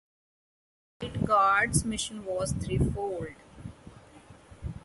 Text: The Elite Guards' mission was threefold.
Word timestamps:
The 0.97 1.09
Elite 1.09 1.25
Guards' 1.25 1.85
mission 1.85 2.25
was 2.25 2.53
threefold. 2.53 3.35